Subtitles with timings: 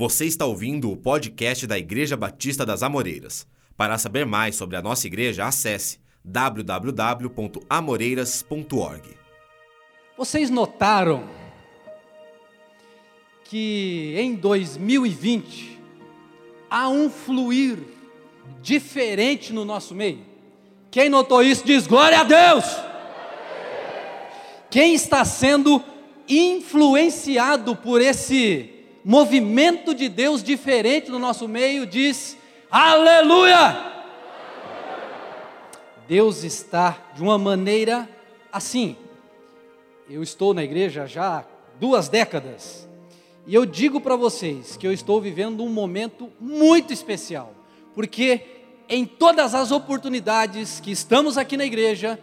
[0.00, 3.46] Você está ouvindo o podcast da Igreja Batista das Amoreiras.
[3.76, 9.02] Para saber mais sobre a nossa igreja, acesse www.amoreiras.org.
[10.16, 11.28] Vocês notaram
[13.44, 15.78] que em 2020
[16.70, 17.76] há um fluir
[18.62, 20.24] diferente no nosso meio?
[20.90, 22.64] Quem notou isso diz glória a Deus.
[24.70, 25.84] Quem está sendo
[26.26, 32.36] influenciado por esse movimento de Deus diferente no nosso meio diz
[32.70, 33.88] aleluia.
[36.06, 38.08] Deus está de uma maneira
[38.52, 38.96] assim.
[40.08, 41.44] Eu estou na igreja já há
[41.78, 42.88] duas décadas
[43.46, 47.54] e eu digo para vocês que eu estou vivendo um momento muito especial,
[47.94, 48.42] porque
[48.88, 52.18] em todas as oportunidades que estamos aqui na igreja,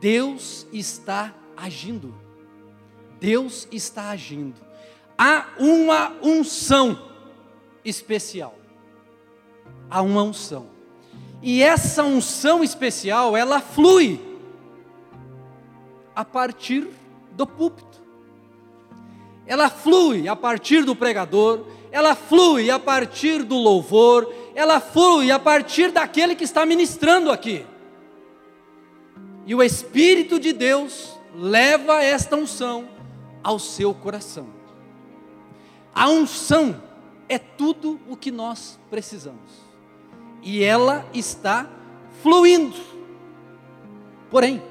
[0.00, 2.14] Deus está agindo.
[3.20, 4.65] Deus está agindo.
[5.18, 6.98] Há uma unção
[7.84, 8.54] especial.
[9.90, 10.66] Há uma unção.
[11.42, 14.20] E essa unção especial, ela flui
[16.14, 16.88] a partir
[17.32, 18.06] do púlpito
[19.46, 25.38] ela flui a partir do pregador, ela flui a partir do louvor, ela flui a
[25.38, 27.64] partir daquele que está ministrando aqui.
[29.46, 32.88] E o Espírito de Deus leva esta unção
[33.42, 34.55] ao seu coração.
[35.98, 36.78] A unção
[37.26, 39.50] é tudo o que nós precisamos,
[40.42, 41.66] e ela está
[42.22, 42.76] fluindo.
[44.30, 44.62] Porém,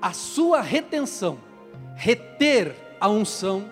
[0.00, 1.38] a sua retenção,
[1.94, 3.70] reter a unção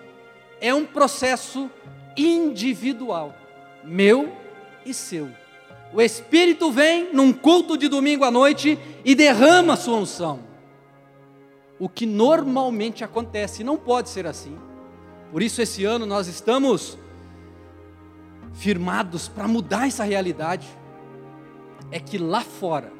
[0.61, 1.67] é um processo
[2.15, 3.33] individual,
[3.83, 4.31] meu
[4.85, 5.31] e seu.
[5.91, 10.41] O Espírito vem num culto de domingo à noite e derrama a sua unção.
[11.79, 14.55] O que normalmente acontece, não pode ser assim.
[15.31, 16.97] Por isso, esse ano nós estamos
[18.53, 20.67] firmados para mudar essa realidade.
[21.89, 22.91] É que lá fora,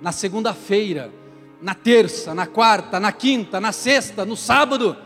[0.00, 1.12] na segunda-feira,
[1.60, 4.96] na terça, na quarta, na quinta, na sexta, no sábado,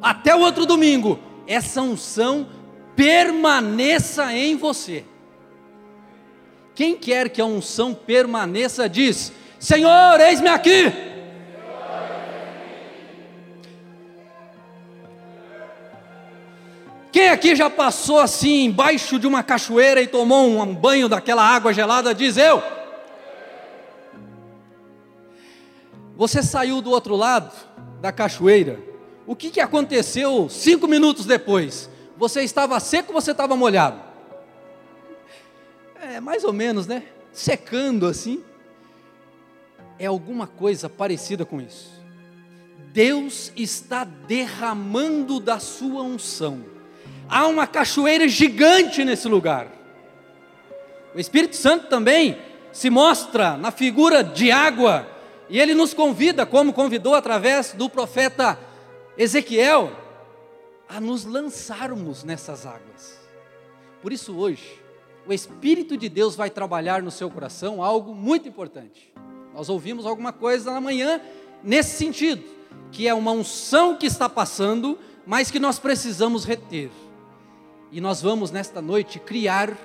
[0.00, 2.46] até o outro domingo, essa unção
[2.94, 5.04] permaneça em você.
[6.74, 11.11] Quem quer que a unção permaneça, diz: Senhor, eis-me aqui.
[17.12, 21.72] Quem aqui já passou assim, embaixo de uma cachoeira e tomou um banho daquela água
[21.72, 22.14] gelada?
[22.14, 22.62] Diz eu.
[26.16, 27.52] Você saiu do outro lado
[28.00, 28.92] da cachoeira
[29.26, 31.88] o que, que aconteceu cinco minutos depois?
[32.16, 34.00] Você estava seco ou você estava molhado?
[36.00, 37.04] É, mais ou menos, né?
[37.32, 38.42] Secando assim.
[39.98, 41.92] É alguma coisa parecida com isso.
[42.92, 46.64] Deus está derramando da sua unção.
[47.34, 49.66] Há uma cachoeira gigante nesse lugar.
[51.14, 52.36] O Espírito Santo também
[52.70, 55.08] se mostra na figura de água,
[55.48, 58.58] e ele nos convida, como convidou através do profeta
[59.16, 59.92] Ezequiel
[60.86, 63.18] a nos lançarmos nessas águas.
[64.02, 64.78] Por isso, hoje,
[65.26, 69.10] o Espírito de Deus vai trabalhar no seu coração algo muito importante.
[69.54, 71.18] Nós ouvimos alguma coisa na manhã
[71.64, 72.44] nesse sentido,
[72.90, 76.90] que é uma unção que está passando, mas que nós precisamos reter.
[77.92, 79.76] E nós vamos nesta noite criar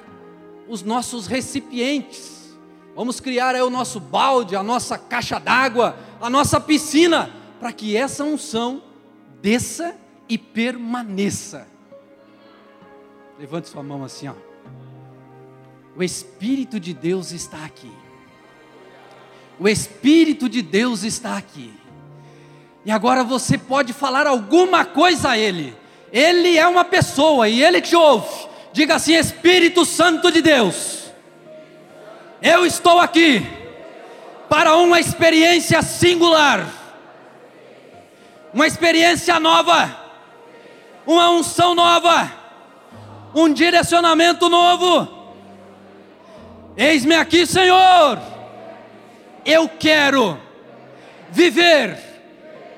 [0.66, 2.57] os nossos recipientes.
[2.95, 7.29] Vamos criar aí o nosso balde, a nossa caixa d'água, a nossa piscina,
[7.59, 8.81] para que essa unção
[9.41, 9.94] desça
[10.29, 11.68] e permaneça.
[13.38, 14.34] Levante sua mão assim, ó.
[15.94, 17.91] O Espírito de Deus está aqui.
[19.59, 21.74] O Espírito de Deus está aqui.
[22.85, 25.75] E agora você pode falar alguma coisa a Ele.
[26.17, 28.47] Ele é uma pessoa e Ele te ouve.
[28.73, 31.11] Diga assim: Espírito Santo de Deus,
[32.41, 33.45] eu estou aqui
[34.50, 36.77] para uma experiência singular
[38.57, 39.95] uma experiência nova,
[41.06, 42.31] uma unção nova,
[43.35, 45.07] um direcionamento novo.
[46.75, 48.19] Eis-me aqui, Senhor.
[49.45, 50.39] Eu quero
[51.30, 52.00] viver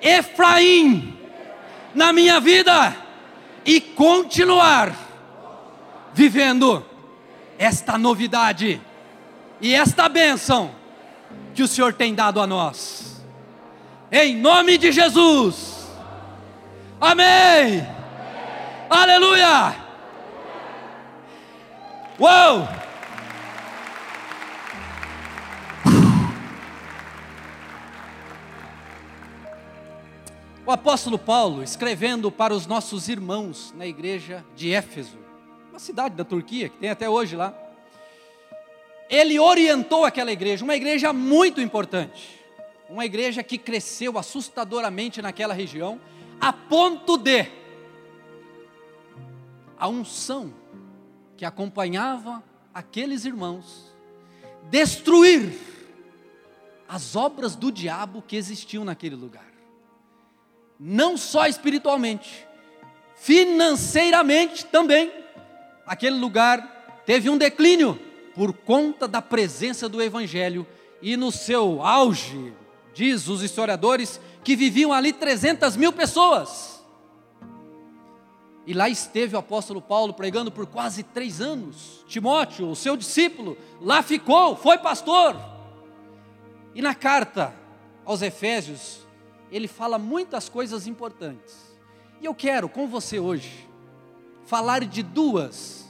[0.02, 1.18] Efraim
[1.96, 2.94] na minha vida
[3.69, 4.95] e continuar
[6.12, 6.83] vivendo
[7.56, 8.81] esta novidade
[9.62, 10.71] e esta bênção
[11.54, 13.24] que o Senhor tem dado a nós.
[14.12, 15.88] Em nome de Jesus.
[17.00, 17.88] Amém.
[18.89, 19.75] Aleluia.
[22.19, 22.79] Uou.
[30.69, 35.18] O apóstolo Paulo, escrevendo para os nossos irmãos na igreja de Éfeso,
[35.71, 37.60] uma cidade da Turquia, que tem até hoje lá.
[39.10, 42.39] Ele orientou aquela igreja, uma igreja muito importante,
[42.88, 46.00] uma igreja que cresceu assustadoramente naquela região,
[46.39, 47.48] a ponto de
[49.75, 50.54] a unção
[51.36, 53.92] que acompanhava aqueles irmãos
[54.69, 55.51] destruir
[56.88, 59.49] as obras do diabo que existiam naquele lugar.
[60.80, 62.48] Não só espiritualmente,
[63.18, 65.12] financeiramente também.
[65.86, 68.00] Aquele lugar teve um declínio
[68.34, 70.66] por conta da presença do evangelho
[71.02, 72.54] e no seu auge,
[72.94, 76.81] diz os historiadores, que viviam ali 300 mil pessoas.
[78.66, 82.06] E lá esteve o apóstolo Paulo pregando por quase três anos.
[82.08, 85.36] Timóteo, o seu discípulo, lá ficou, foi pastor.
[86.76, 87.54] E na carta
[88.06, 89.00] aos Efésios,
[89.51, 91.56] ele fala muitas coisas importantes.
[92.22, 93.68] E eu quero com você hoje
[94.46, 95.86] falar de duas,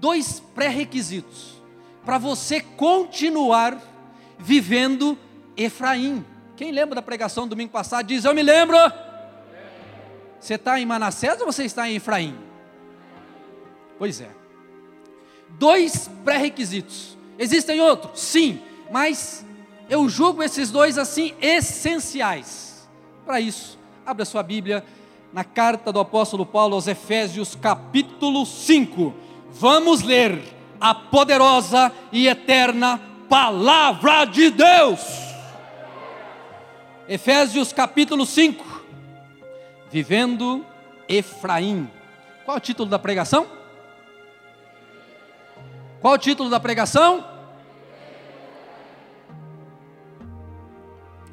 [0.00, 1.62] dois pré-requisitos
[2.04, 3.80] para você continuar
[4.38, 5.18] vivendo
[5.56, 6.24] Efraim.
[6.56, 8.76] Quem lembra da pregação do domingo passado diz: Eu me lembro.
[10.38, 12.38] Você está em Manassés ou você está em Efraim?
[13.98, 14.28] Pois é.
[15.50, 17.16] Dois pré-requisitos.
[17.38, 18.20] Existem outros?
[18.20, 19.44] Sim, mas
[19.88, 22.73] eu julgo esses dois assim essenciais.
[23.24, 24.84] Para isso, abra sua Bíblia
[25.32, 29.14] na carta do apóstolo Paulo aos Efésios, capítulo 5.
[29.50, 30.42] Vamos ler
[30.78, 35.00] a poderosa e eterna palavra de Deus.
[37.08, 38.84] Efésios capítulo 5.
[39.90, 40.64] Vivendo
[41.08, 41.90] Efraim.
[42.44, 43.46] Qual é o título da pregação?
[46.02, 47.24] Qual o título da pregação?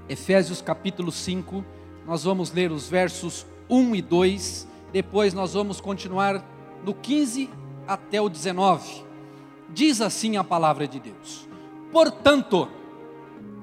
[0.07, 1.63] Efésios capítulo 5,
[2.11, 6.45] nós vamos ler os versos 1 e 2, depois nós vamos continuar
[6.83, 7.49] no 15
[7.87, 9.05] até o 19.
[9.69, 11.47] Diz assim a palavra de Deus:
[11.89, 12.67] Portanto,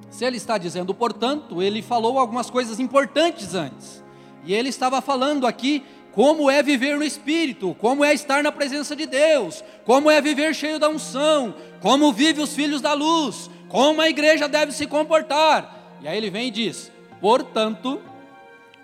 [0.09, 4.03] se ele está dizendo portanto, ele falou algumas coisas importantes antes.
[4.47, 8.97] E ele estava falando aqui como é viver no Espírito, como é estar na presença
[8.97, 14.01] de Deus, como é viver cheio da unção, como vive os filhos da luz, como
[14.01, 15.99] a igreja deve se comportar.
[16.01, 16.91] E aí ele vem e diz:
[17.21, 18.01] portanto,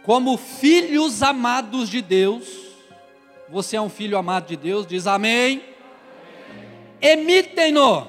[0.05, 2.45] como filhos amados de Deus,
[3.49, 5.63] você é um filho amado de Deus, diz amém.
[7.01, 8.07] Emitem-no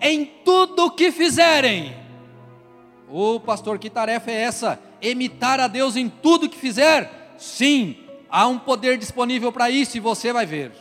[0.00, 1.96] em tudo o que fizerem.
[3.08, 4.80] Ô pastor, que tarefa é essa?
[5.00, 7.34] Imitar a Deus em tudo que fizer?
[7.38, 7.96] Sim,
[8.28, 10.72] há um poder disponível para isso e você vai ver.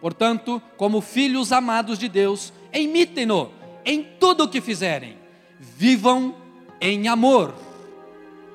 [0.00, 3.50] Portanto, como filhos amados de Deus, imitem-no
[3.84, 5.18] em tudo o que fizerem.
[5.58, 6.36] Vivam
[6.80, 7.54] em amor,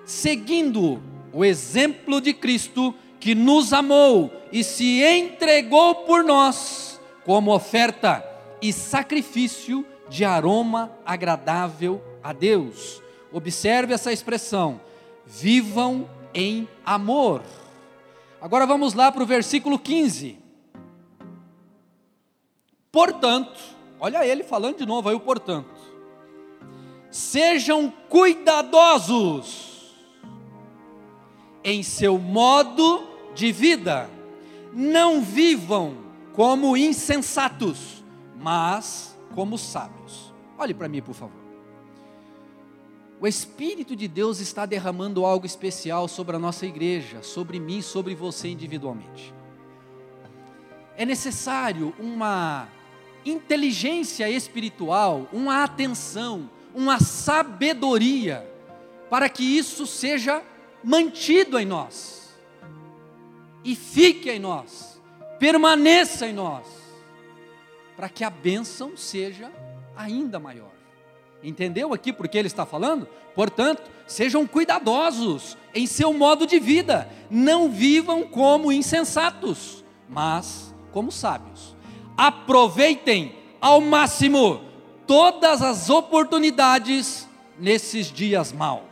[0.06, 1.09] seguindo
[1.39, 8.25] o exemplo de Cristo que nos amou e se entregou por nós como oferta
[8.62, 13.01] e sacrifício de aroma agradável a Deus.
[13.31, 14.81] Observe essa expressão:
[15.25, 17.41] vivam em amor.
[18.41, 20.38] Agora vamos lá para o versículo 15.
[22.91, 23.57] Portanto,
[23.97, 25.80] olha ele falando de novo aí o portanto
[27.09, 29.69] sejam cuidadosos
[31.69, 34.10] em seu modo de vida,
[34.74, 35.98] não vivam
[36.33, 38.04] como insensatos,
[38.39, 40.34] mas como sábios.
[40.58, 41.39] Olhe para mim, por favor.
[43.22, 48.15] O Espírito de Deus está derramando algo especial sobre a nossa igreja, sobre mim, sobre
[48.15, 49.34] você individualmente.
[50.96, 52.70] É necessário uma
[53.25, 58.50] inteligência espiritual, uma atenção, uma sabedoria
[59.10, 60.41] para que isso seja
[60.83, 62.38] mantido em nós
[63.63, 65.00] e fique em nós,
[65.38, 66.65] permaneça em nós,
[67.95, 69.51] para que a bênção seja
[69.95, 70.71] ainda maior.
[71.43, 73.07] Entendeu aqui porque ele está falando?
[73.36, 81.75] Portanto, sejam cuidadosos em seu modo de vida, não vivam como insensatos, mas como sábios.
[82.17, 84.62] Aproveitem ao máximo
[85.05, 88.88] todas as oportunidades nesses dias maus.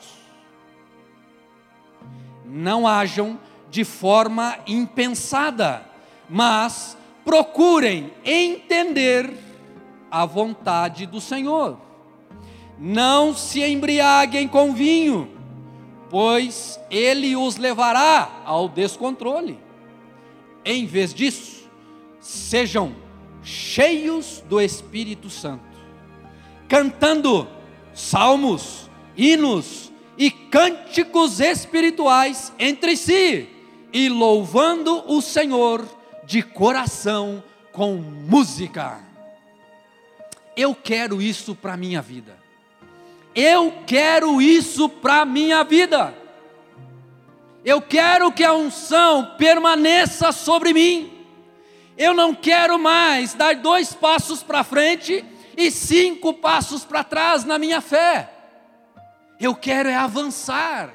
[2.48, 3.40] Não hajam
[3.70, 5.86] de forma impensada,
[6.30, 9.34] mas procurem entender
[10.10, 11.78] a vontade do Senhor.
[12.80, 15.30] Não se embriaguem com vinho,
[16.10, 19.60] pois ele os levará ao descontrole.
[20.64, 21.70] Em vez disso,
[22.20, 22.96] sejam
[23.44, 25.68] cheios do Espírito Santo
[26.68, 27.48] cantando
[27.94, 33.48] salmos, hinos e cânticos espirituais entre si
[33.94, 35.88] e louvando o Senhor
[36.26, 39.00] de coração com música.
[40.56, 42.38] Eu quero isso para a minha vida.
[43.36, 46.14] Eu quero isso para a minha vida.
[47.64, 51.14] Eu quero que a unção permaneça sobre mim.
[51.98, 55.24] Eu não quero mais dar dois passos para frente
[55.56, 58.37] e cinco passos para trás na minha fé.
[59.40, 60.94] Eu quero é avançar,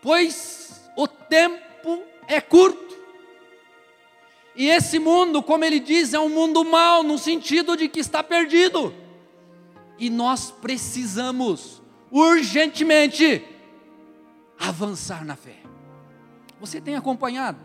[0.00, 2.90] pois o tempo é curto.
[4.54, 8.22] E esse mundo, como ele diz, é um mundo mau, no sentido de que está
[8.22, 8.94] perdido.
[9.98, 13.44] E nós precisamos, urgentemente,
[14.58, 15.56] avançar na fé.
[16.60, 17.58] Você tem acompanhado?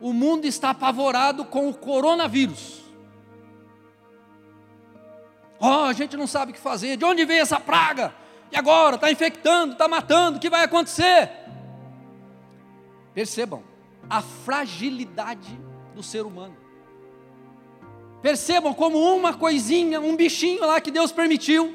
[0.00, 2.82] O mundo está apavorado com o coronavírus.
[5.58, 6.96] Oh, a gente não sabe o que fazer.
[6.96, 8.14] De onde veio essa praga?
[8.50, 8.96] E agora?
[8.96, 10.38] Está infectando, está matando.
[10.38, 11.30] O que vai acontecer?
[13.12, 13.62] Percebam
[14.08, 15.58] a fragilidade
[15.94, 16.56] do ser humano.
[18.22, 21.74] Percebam como uma coisinha, um bichinho lá que Deus permitiu,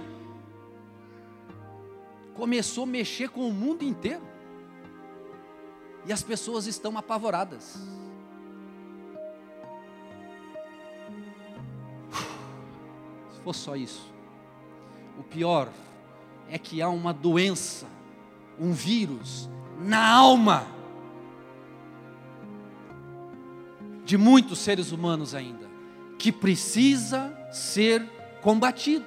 [2.33, 4.27] começou a mexer com o mundo inteiro.
[6.05, 7.77] E as pessoas estão apavoradas.
[13.31, 14.11] Se fosse só isso.
[15.19, 15.69] O pior
[16.51, 17.85] é que há uma doença,
[18.59, 20.67] um vírus na alma
[24.03, 25.69] de muitos seres humanos ainda,
[26.17, 28.03] que precisa ser
[28.41, 29.05] combatido,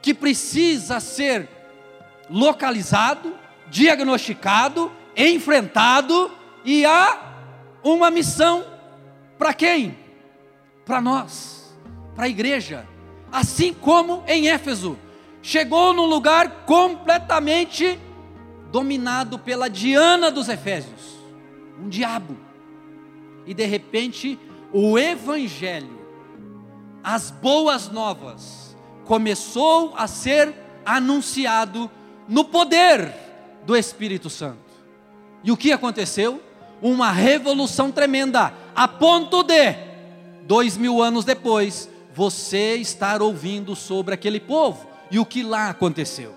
[0.00, 1.48] que precisa ser
[2.30, 3.34] localizado,
[3.68, 6.30] diagnosticado, enfrentado
[6.64, 7.34] e há
[7.82, 8.64] uma missão
[9.38, 9.98] para quem?
[10.84, 11.76] Para nós,
[12.14, 12.86] para a igreja.
[13.30, 14.96] Assim como em Éfeso,
[15.46, 17.96] chegou num lugar completamente
[18.72, 21.20] dominado pela Diana dos Efésios,
[21.80, 22.36] um diabo
[23.46, 24.36] e de repente
[24.72, 26.00] o Evangelho,
[27.00, 30.52] as boas novas, começou a ser
[30.84, 31.88] anunciado
[32.26, 33.14] no poder
[33.64, 34.58] do Espírito Santo.
[35.44, 36.42] E o que aconteceu?
[36.82, 39.76] Uma revolução tremenda, a ponto de,
[40.42, 46.34] dois mil anos depois, você estar ouvindo sobre aquele povo e o que lá aconteceu.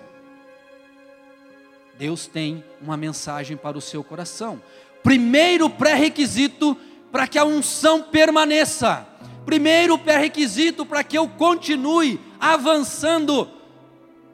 [1.98, 4.62] Deus tem uma mensagem para o seu coração.
[5.02, 6.76] Primeiro pré-requisito
[7.12, 9.06] para que a unção permaneça.
[9.44, 13.50] Primeiro pré-requisito para que eu continue avançando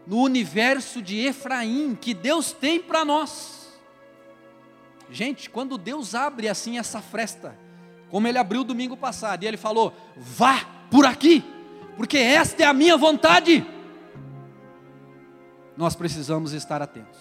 [0.06, 3.76] no universo de Efraim que Deus tem para nós.
[5.10, 7.56] Gente, quando Deus abre assim essa fresta,
[8.10, 11.44] como ele abriu domingo passado, e ele falou: vá por aqui,
[11.96, 13.66] porque esta é a minha vontade.
[15.76, 17.18] Nós precisamos estar atentos.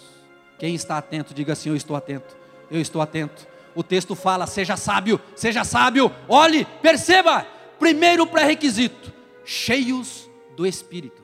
[0.57, 2.35] Quem está atento, diga assim: Eu estou atento,
[2.71, 7.45] eu estou atento o texto fala: seja sábio, seja sábio, olhe, perceba.
[7.77, 11.21] Primeiro pré-requisito: cheios do Espírito.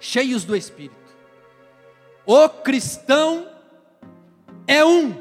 [0.00, 1.04] Cheios do Espírito.
[2.26, 3.46] O cristão
[4.66, 5.14] é um,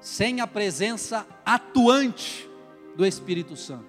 [0.00, 2.50] sem a presença atuante
[2.96, 3.86] do Espírito Santo.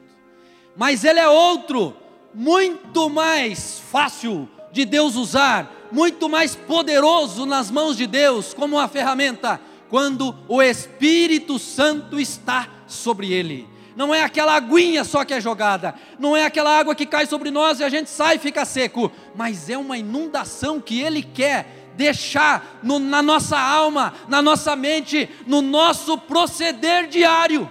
[0.75, 1.95] Mas ele é outro,
[2.31, 4.47] muito mais fácil
[4.77, 10.61] de Deus usar, muito mais poderoso nas mãos de Deus como uma ferramenta quando o
[10.61, 13.67] Espírito Santo está sobre ele.
[13.95, 17.49] Não é aquela aguinha só que é jogada, não é aquela água que cai sobre
[17.49, 21.91] nós e a gente sai e fica seco, mas é uma inundação que ele quer
[21.95, 27.67] deixar no, na nossa alma, na nossa mente, no nosso proceder diário.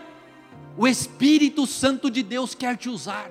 [0.77, 3.31] O Espírito Santo de Deus quer te usar.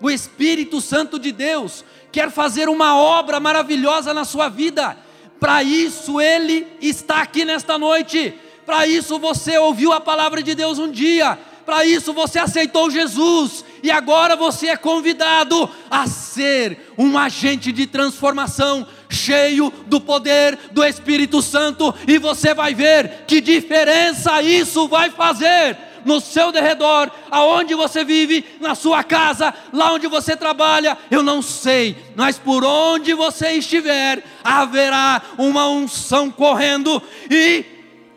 [0.00, 4.96] O Espírito Santo de Deus quer fazer uma obra maravilhosa na sua vida
[5.40, 8.34] para isso ele está aqui nesta noite.
[8.66, 11.38] Para isso você ouviu a palavra de Deus um dia.
[11.64, 13.64] Para isso você aceitou Jesus.
[13.82, 20.84] E agora você é convidado a ser um agente de transformação, cheio do poder do
[20.84, 21.94] Espírito Santo.
[22.06, 28.44] E você vai ver que diferença isso vai fazer no seu derredor, aonde você vive,
[28.60, 34.24] na sua casa, lá onde você trabalha, eu não sei, mas por onde você estiver,
[34.42, 37.64] haverá uma unção correndo e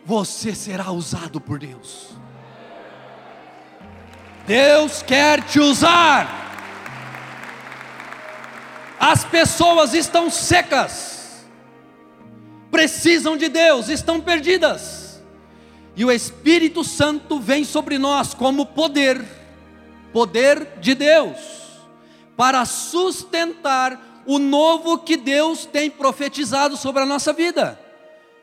[0.04, 2.14] você será usado por Deus.
[4.46, 6.42] Deus quer te usar.
[9.00, 11.46] As pessoas estão secas,
[12.70, 15.03] precisam de Deus, estão perdidas
[15.96, 19.24] e o Espírito Santo vem sobre nós como poder,
[20.12, 21.38] poder de Deus,
[22.36, 27.78] para sustentar o novo que Deus tem profetizado sobre a nossa vida.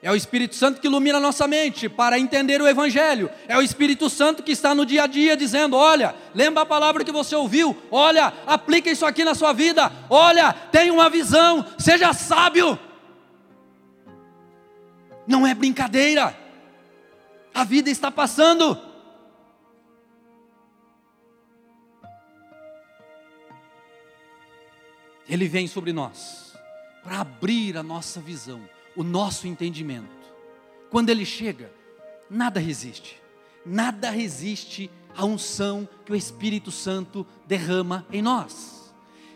[0.04, 3.30] É o Espírito Santo que ilumina a nossa mente para entender o Evangelho.
[3.48, 7.04] É o Espírito Santo que está no dia a dia dizendo: olha, lembra a palavra
[7.04, 12.14] que você ouviu, olha, aplica isso aqui na sua vida, olha, tenha uma visão, seja
[12.14, 12.80] sábio.
[15.28, 16.36] Não é brincadeira,
[17.54, 18.78] a vida está passando.
[25.28, 26.58] Ele vem sobre nós
[27.04, 28.62] para abrir a nossa visão
[28.96, 30.10] o nosso entendimento.
[30.90, 31.72] Quando ele chega,
[32.30, 33.22] nada resiste,
[33.66, 38.94] nada resiste à unção que o Espírito Santo derrama em nós.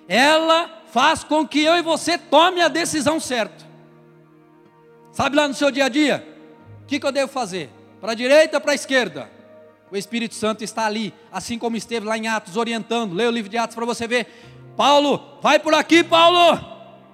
[0.08, 3.66] Ela faz com que eu e você tome a decisão certa.
[5.12, 6.28] Sabe lá no seu dia a dia?
[6.84, 7.70] O que, que eu devo fazer?
[8.00, 9.30] Para a direita para a esquerda?
[9.92, 13.14] O Espírito Santo está ali, assim como esteve lá em Atos, orientando.
[13.14, 14.28] Leia o livro de Atos para você ver.
[14.76, 16.60] Paulo, vai por aqui, Paulo.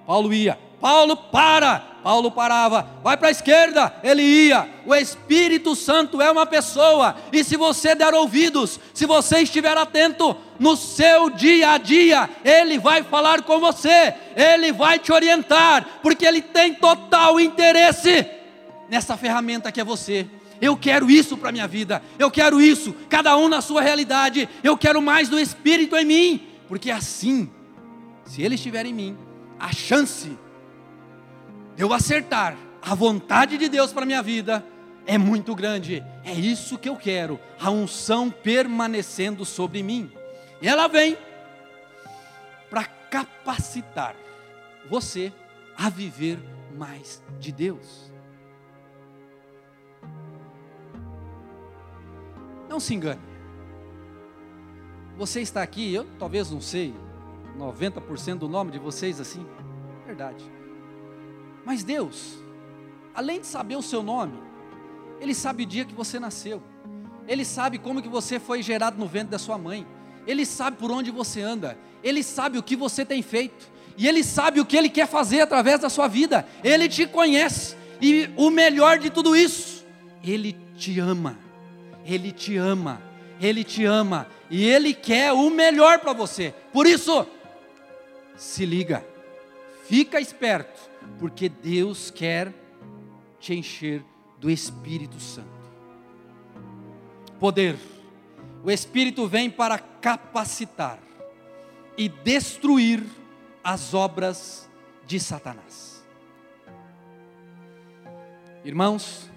[0.06, 0.58] Paulo ia.
[0.80, 1.92] Paulo, para.
[2.02, 4.68] Paulo parava, vai para a esquerda, ele ia.
[4.84, 10.36] O Espírito Santo é uma pessoa, e se você der ouvidos, se você estiver atento
[10.58, 16.26] no seu dia a dia, ele vai falar com você, ele vai te orientar, porque
[16.26, 18.26] ele tem total interesse
[18.88, 20.26] nessa ferramenta que é você.
[20.62, 24.48] Eu quero isso para a minha vida, eu quero isso, cada um na sua realidade,
[24.62, 27.50] eu quero mais do Espírito em mim, porque assim,
[28.24, 29.18] se ele estiver em mim,
[29.58, 30.38] a chance
[31.76, 34.64] eu acertar a vontade de Deus para a minha vida
[35.04, 36.00] é muito grande.
[36.24, 40.12] É isso que eu quero, a unção permanecendo sobre mim.
[40.60, 41.18] E ela vem
[42.70, 44.14] para capacitar
[44.88, 45.32] você
[45.76, 46.38] a viver
[46.76, 48.11] mais de Deus.
[52.72, 53.20] Não se engane.
[55.18, 56.94] Você está aqui, eu talvez não sei,
[57.58, 59.46] 90% do nome de vocês assim,
[60.06, 60.42] verdade.
[61.66, 62.38] Mas Deus,
[63.14, 64.38] além de saber o seu nome,
[65.20, 66.62] Ele sabe o dia que você nasceu.
[67.28, 69.86] Ele sabe como que você foi gerado no ventre da sua mãe.
[70.26, 71.76] Ele sabe por onde você anda.
[72.02, 73.70] Ele sabe o que você tem feito.
[73.98, 76.48] E Ele sabe o que Ele quer fazer através da sua vida.
[76.64, 77.76] Ele te conhece.
[78.00, 79.84] E o melhor de tudo isso,
[80.24, 81.41] Ele te ama.
[82.04, 83.02] Ele te ama.
[83.40, 84.26] Ele te ama.
[84.50, 86.54] E Ele quer o melhor para você.
[86.72, 87.26] Por isso,
[88.36, 89.04] se liga.
[89.84, 90.80] Fica esperto
[91.18, 92.52] porque Deus quer
[93.38, 94.04] te encher
[94.38, 95.48] do Espírito Santo.
[97.38, 97.76] Poder.
[98.64, 101.00] O Espírito vem para capacitar
[101.96, 103.04] e destruir
[103.62, 104.70] as obras
[105.06, 106.04] de Satanás.
[108.64, 109.28] Irmãos,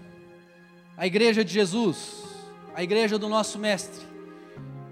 [0.95, 2.24] a igreja de Jesus,
[2.75, 4.05] a igreja do nosso Mestre,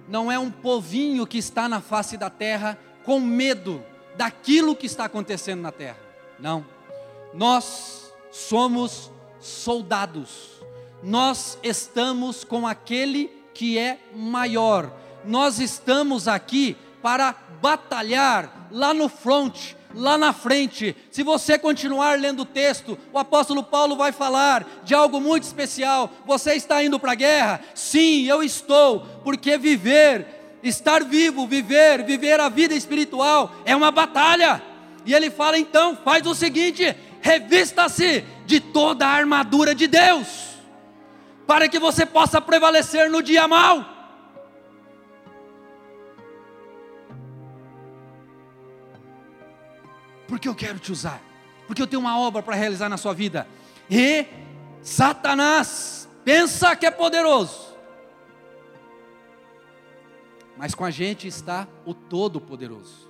[0.07, 3.83] não é um povinho que está na face da terra com medo
[4.15, 5.99] daquilo que está acontecendo na terra.
[6.39, 6.65] Não.
[7.33, 10.63] Nós somos soldados.
[11.03, 14.89] Nós estamos com aquele que é maior.
[15.25, 20.95] Nós estamos aqui para batalhar lá no front, lá na frente.
[21.11, 26.11] Se você continuar lendo o texto, o apóstolo Paulo vai falar de algo muito especial.
[26.25, 27.61] Você está indo para a guerra?
[27.73, 34.61] Sim, eu estou, porque viver, estar vivo, viver, viver a vida espiritual é uma batalha.
[35.05, 40.27] E ele fala então: faz o seguinte, revista-se de toda a armadura de Deus,
[41.45, 43.92] para que você possa prevalecer no dia mal.
[50.33, 51.21] Porque eu quero te usar,
[51.67, 53.47] porque eu tenho uma obra para realizar na sua vida.
[53.87, 54.25] E
[54.81, 57.77] Satanás pensa que é poderoso,
[60.57, 63.07] mas com a gente está o Todo-Poderoso.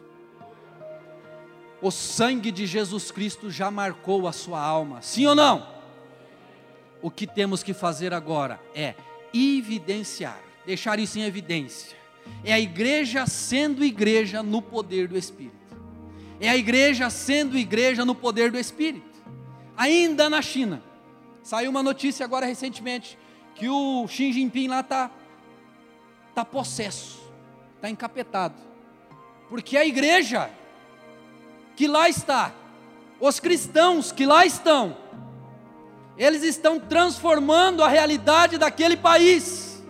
[1.81, 5.65] O sangue de Jesus Cristo já marcou a sua alma, sim ou não?
[7.01, 8.95] O que temos que fazer agora é
[9.33, 11.95] evidenciar, deixar isso em evidência.
[12.43, 15.62] É a igreja sendo igreja no poder do Espírito.
[16.43, 19.23] É a igreja sendo igreja no poder do Espírito.
[19.77, 20.84] Ainda na China,
[21.41, 23.17] saiu uma notícia agora recentemente
[23.56, 25.10] que o Xi Jinping lá está
[26.36, 27.32] tá possesso,
[27.77, 28.56] está encapetado,
[29.47, 30.49] porque a igreja
[31.77, 32.51] que lá está,
[33.21, 34.97] os cristãos que lá estão,
[36.17, 39.82] eles estão transformando a realidade daquele país,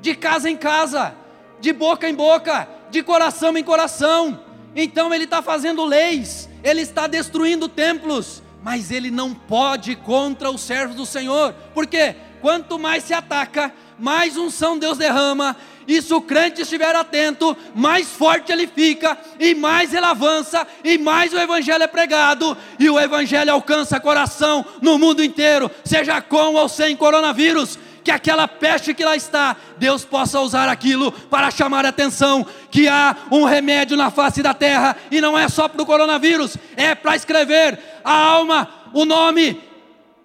[0.00, 1.14] de casa em casa,
[1.60, 4.47] de boca em boca, de coração em coração.
[4.74, 10.60] Então ele está fazendo leis, ele está destruindo templos, mas ele não pode contra os
[10.60, 15.56] servos do Senhor, porque quanto mais se ataca, mais unção Deus derrama,
[15.88, 20.98] e se o crente estiver atento, mais forte ele fica, e mais ele avança, e
[20.98, 26.54] mais o Evangelho é pregado, e o Evangelho alcança coração no mundo inteiro, seja com
[26.54, 27.78] ou sem coronavírus.
[28.08, 32.88] Que aquela peste que lá está, Deus possa usar aquilo para chamar a atenção que
[32.88, 36.94] há um remédio na face da terra, e não é só para o coronavírus, é
[36.94, 39.62] para escrever a alma, o nome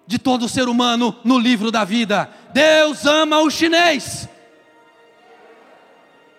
[0.06, 2.30] de todo ser humano no livro da vida.
[2.54, 4.30] Deus ama o chinês.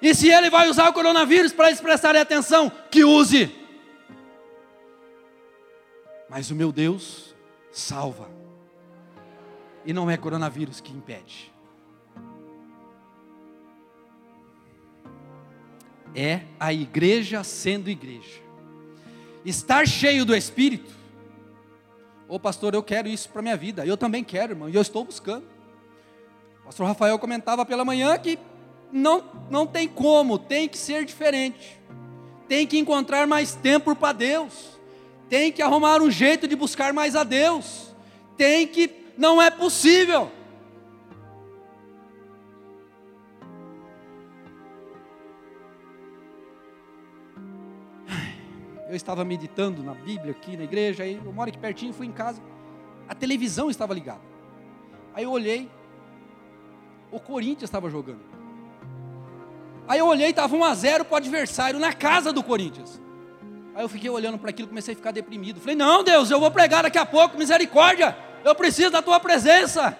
[0.01, 3.55] E se ele vai usar o coronavírus para eles prestarem atenção, que use.
[6.27, 7.35] Mas o meu Deus
[7.71, 8.34] salva.
[9.85, 11.51] E não é coronavírus que impede.
[16.15, 18.41] É a igreja sendo igreja.
[19.45, 20.93] Estar cheio do Espírito.
[22.27, 23.85] Ô pastor, eu quero isso para minha vida.
[23.85, 25.45] Eu também quero, irmão, e eu estou buscando.
[26.61, 28.39] O pastor Rafael comentava pela manhã que
[28.91, 31.79] não, não tem como, tem que ser diferente.
[32.47, 34.79] Tem que encontrar mais tempo para Deus.
[35.29, 37.93] Tem que arrumar um jeito de buscar mais a Deus.
[38.37, 40.31] Tem que, não é possível.
[48.87, 52.11] Eu estava meditando na Bíblia aqui na igreja, aí eu moro aqui pertinho, fui em
[52.11, 52.41] casa.
[53.09, 54.21] A televisão estava ligada.
[55.13, 55.69] Aí eu olhei,
[57.11, 58.21] o Corinthians estava jogando.
[59.87, 63.01] Aí eu olhei, estava 1 a 0 para o adversário na casa do Corinthians.
[63.75, 65.59] Aí eu fiquei olhando para aquilo, comecei a ficar deprimido.
[65.59, 68.17] Falei: "Não, Deus, eu vou pregar daqui a pouco, misericórdia.
[68.45, 69.97] Eu preciso da tua presença."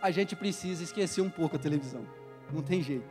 [0.00, 2.06] A gente precisa esquecer um pouco a televisão.
[2.50, 3.10] Não tem jeito.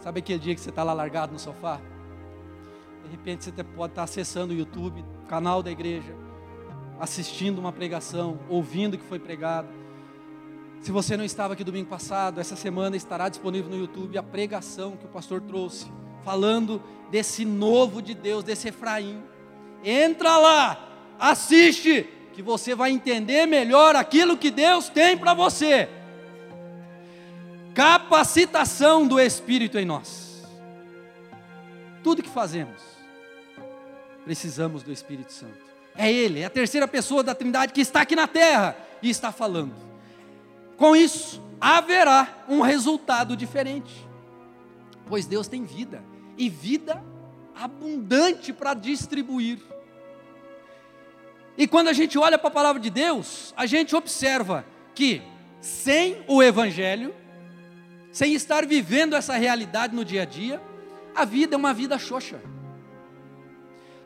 [0.00, 1.80] Sabe aquele dia que você está lá largado no sofá?
[3.04, 6.12] De repente você pode estar acessando o YouTube, canal da igreja
[7.00, 9.68] assistindo uma pregação, ouvindo o que foi pregado.
[10.82, 14.96] Se você não estava aqui domingo passado, essa semana estará disponível no YouTube a pregação
[14.96, 15.90] que o pastor trouxe,
[16.24, 19.22] falando desse novo de Deus, desse Efraim.
[19.84, 25.88] Entra lá, assiste, que você vai entender melhor aquilo que Deus tem para você.
[27.74, 30.46] Capacitação do Espírito em nós.
[32.02, 32.80] Tudo que fazemos,
[34.24, 35.70] precisamos do Espírito Santo.
[35.96, 39.32] É Ele, é a terceira pessoa da Trindade que está aqui na terra e está
[39.32, 39.74] falando.
[40.76, 44.06] Com isso, haverá um resultado diferente,
[45.06, 46.02] pois Deus tem vida
[46.40, 47.04] e vida
[47.54, 49.58] abundante para distribuir.
[51.56, 55.20] E quando a gente olha para a palavra de Deus, a gente observa que
[55.60, 57.14] sem o Evangelho,
[58.10, 60.58] sem estar vivendo essa realidade no dia a dia,
[61.14, 62.40] a vida é uma vida xoxa.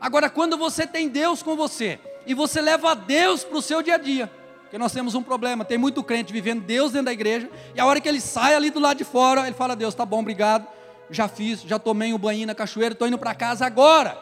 [0.01, 3.95] Agora, quando você tem Deus com você e você leva Deus para o seu dia
[3.95, 4.29] a dia,
[4.63, 7.85] porque nós temos um problema, tem muito crente vivendo Deus dentro da igreja, e a
[7.85, 10.67] hora que ele sai ali do lado de fora, ele fala: Deus, tá bom, obrigado,
[11.09, 14.17] já fiz, já tomei um banho na cachoeira, estou indo para casa agora.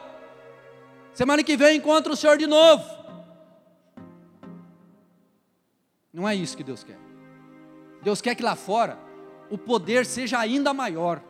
[1.13, 2.83] Semana que vem encontro o Senhor de novo.
[6.11, 6.97] Não é isso que Deus quer.
[8.01, 8.97] Deus quer que lá fora
[9.49, 11.21] o poder seja ainda maior.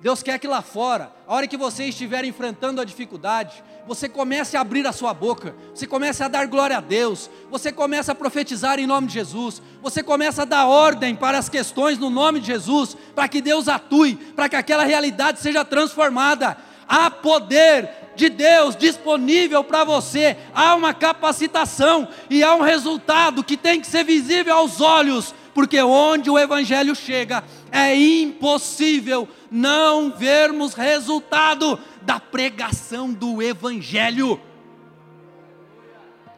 [0.00, 4.56] Deus quer que lá fora, a hora que você estiver enfrentando a dificuldade, você comece
[4.56, 8.14] a abrir a sua boca, você comece a dar glória a Deus, você comece a
[8.14, 12.40] profetizar em nome de Jesus, você comece a dar ordem para as questões no nome
[12.40, 16.58] de Jesus, para que Deus atue, para que aquela realidade seja transformada.
[16.86, 23.56] Há poder de Deus disponível para você, há uma capacitação e há um resultado que
[23.56, 30.74] tem que ser visível aos olhos, porque onde o Evangelho chega, é impossível não vermos
[30.74, 34.40] resultado da pregação do Evangelho.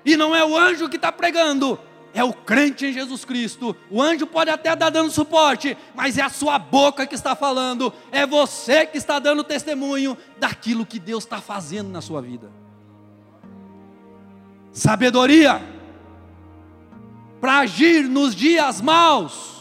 [0.05, 1.79] E não é o anjo que está pregando,
[2.15, 3.77] é o crente em Jesus Cristo.
[3.91, 7.93] O anjo pode até estar dando suporte, mas é a sua boca que está falando,
[8.11, 12.51] é você que está dando testemunho daquilo que Deus está fazendo na sua vida.
[14.73, 15.61] Sabedoria
[17.41, 19.58] para agir nos dias maus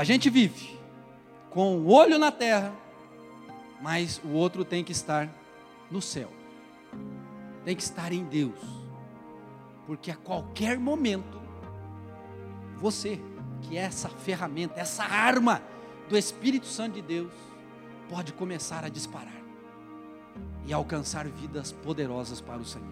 [0.00, 0.80] A gente vive
[1.50, 2.72] com o olho na terra,
[3.82, 5.28] mas o outro tem que estar
[5.90, 6.32] no céu.
[7.66, 8.58] Tem que estar em Deus.
[9.86, 11.38] Porque a qualquer momento,
[12.78, 13.20] você,
[13.60, 15.62] que é essa ferramenta, essa arma
[16.08, 17.34] do Espírito Santo de Deus,
[18.08, 19.42] pode começar a disparar
[20.64, 22.88] e alcançar vidas poderosas para o Senhor.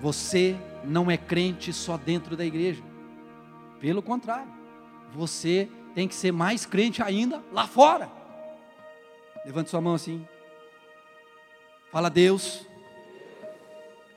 [0.00, 2.82] Você não é crente só dentro da igreja,
[3.78, 4.61] pelo contrário,
[5.14, 8.10] você tem que ser mais crente ainda lá fora.
[9.44, 10.26] Levante sua mão assim.
[11.90, 12.66] Fala Deus.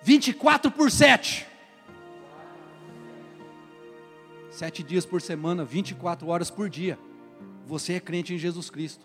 [0.02, 1.46] 24 por 7.
[4.50, 6.98] Sete dias por semana, 24 horas por dia.
[7.66, 9.04] Você é crente em Jesus Cristo.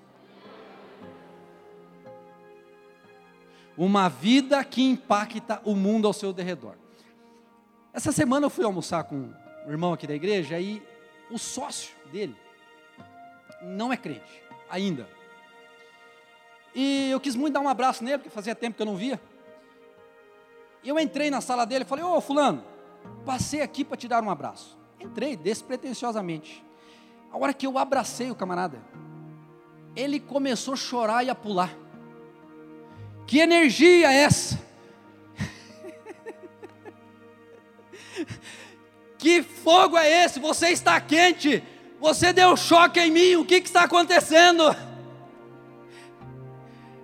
[3.77, 6.75] Uma vida que impacta o mundo ao seu derredor.
[7.93, 9.31] Essa semana eu fui almoçar com
[9.67, 10.81] um irmão aqui da igreja e
[11.31, 12.37] o sócio dele
[13.63, 15.09] não é crente, ainda.
[16.75, 19.21] E eu quis muito dar um abraço nele, porque fazia tempo que eu não via.
[20.83, 22.65] E eu entrei na sala dele e falei: Ô, Fulano,
[23.25, 24.79] passei aqui para te dar um abraço.
[24.99, 26.65] Entrei despretensiosamente.
[27.33, 28.81] A hora que eu abracei o camarada,
[29.95, 31.75] ele começou a chorar e a pular.
[33.27, 34.70] Que energia é essa?
[39.21, 40.41] Que fogo é esse?
[40.41, 41.63] Você está quente.
[42.01, 43.37] Você deu choque em mim.
[43.37, 44.75] O que, que está acontecendo?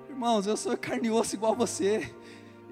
[0.08, 2.10] Irmãos, eu sou carne e osso igual você.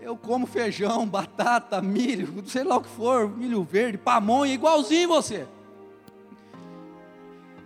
[0.01, 5.47] Eu como feijão, batata, milho, sei lá o que for, milho verde, pamonha, igualzinho você.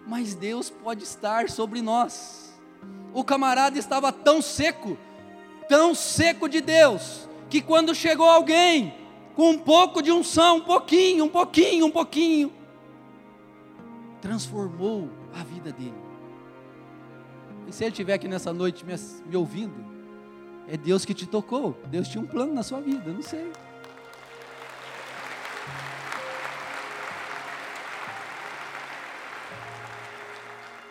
[0.07, 2.57] Mas Deus pode estar sobre nós.
[3.13, 4.97] O camarada estava tão seco,
[5.69, 8.95] tão seco de Deus, que quando chegou alguém
[9.39, 12.53] com um pouco de unção, um pouquinho, um pouquinho, um pouquinho,
[14.21, 15.95] transformou a vida dele.
[17.69, 18.93] E se ele estiver aqui nessa noite me,
[19.27, 19.77] me ouvindo,
[20.67, 21.77] é Deus que te tocou.
[21.87, 23.53] Deus tinha um plano na sua vida, não sei.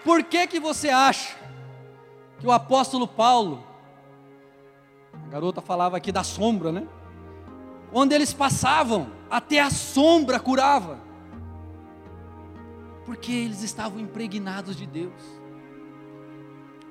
[0.06, 1.36] Por que que você acha
[2.40, 3.62] que o apóstolo Paulo,
[5.12, 6.88] a garota falava aqui da sombra, né?
[7.92, 11.00] Onde eles passavam, até a sombra curava.
[13.06, 15.14] Porque eles estavam impregnados de Deus.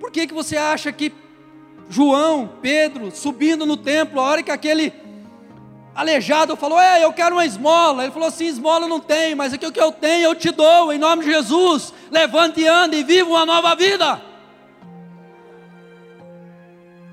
[0.00, 1.12] Por que, que você acha que
[1.88, 4.92] João, Pedro, subindo no templo, a hora que aquele
[5.94, 8.02] aleijado falou: É, eu quero uma esmola.
[8.02, 10.92] Ele falou assim: Esmola não tem, mas aqui o que eu tenho eu te dou,
[10.92, 11.92] em nome de Jesus.
[12.10, 14.20] Levante e ande e viva uma nova vida.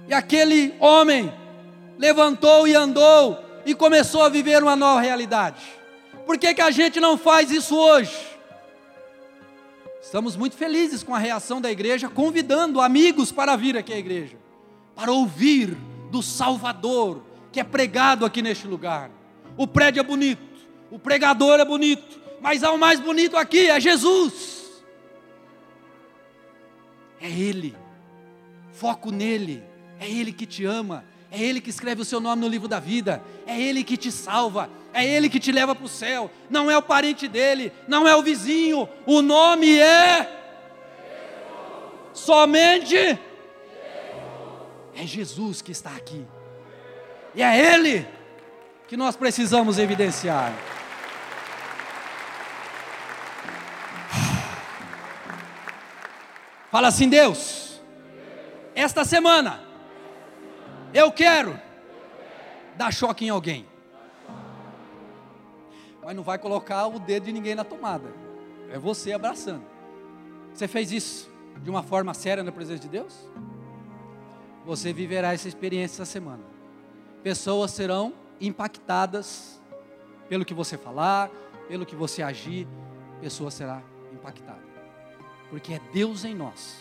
[0.07, 1.33] E aquele homem
[1.97, 5.61] levantou e andou e começou a viver uma nova realidade.
[6.25, 8.15] Por que, que a gente não faz isso hoje?
[10.01, 14.37] Estamos muito felizes com a reação da igreja, convidando amigos para vir aqui à igreja,
[14.95, 15.77] para ouvir
[16.11, 19.11] do Salvador que é pregado aqui neste lugar.
[19.55, 20.41] O prédio é bonito,
[20.89, 24.83] o pregador é bonito, mas há o mais bonito aqui, é Jesus.
[27.21, 27.75] É Ele,
[28.73, 29.63] foco nele,
[29.99, 32.79] é Ele que te ama, é Ele que escreve o seu nome no livro da
[32.79, 36.69] vida, é Ele que te salva, é Ele que te leva para o céu, não
[36.69, 40.29] é o parente dele, não é o vizinho, o nome é Jesus.
[42.13, 43.19] somente Jesus.
[44.95, 46.23] é Jesus que está aqui,
[47.33, 48.07] e é Ele
[48.87, 50.53] que nós precisamos evidenciar.
[56.69, 57.81] Fala assim, Deus,
[58.75, 59.62] esta semana
[60.93, 61.59] eu quero
[62.77, 63.65] dar choque em alguém
[66.03, 68.13] mas não vai colocar o dedo de ninguém na tomada.
[68.69, 69.63] É você abraçando.
[70.53, 73.29] Você fez isso de uma forma séria na presença de Deus?
[74.65, 76.43] Você viverá essa experiência essa semana.
[77.23, 79.61] Pessoas serão impactadas
[80.27, 81.29] pelo que você falar,
[81.67, 82.67] pelo que você agir,
[83.21, 84.61] pessoa será impactada.
[85.49, 86.77] Porque é Deus em nós.